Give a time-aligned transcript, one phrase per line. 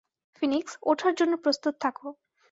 [0.35, 2.07] Phoenix, ওঠার জন্য প্রস্তুত থাকো।